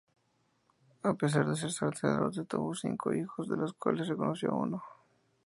[1.09, 4.81] A pesar de ser sacerdote, tuvo cinco hijos, de los cuales reconoció uno.